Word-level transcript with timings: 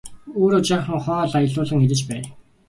Өөрөө 0.41 0.61
жаахан 0.69 0.99
хоол 1.05 1.31
аялуулан 1.39 1.85
идэж 1.85 2.01
байя! 2.09 2.25